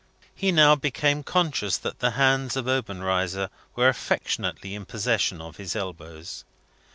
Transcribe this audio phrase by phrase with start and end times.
[0.33, 5.75] He now became conscious that the hands of Obenreizer were affectionately in possession of his
[5.75, 6.43] elbows.